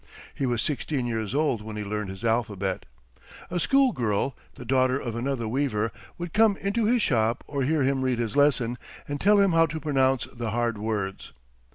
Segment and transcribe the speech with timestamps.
[0.33, 2.87] He was sixteen years old when he learned his alphabet.
[3.51, 7.83] A school girl, the daughter of another weaver, would come into his shop to hear
[7.83, 11.33] him read his lesson, and tell him how to pronounce the hard words.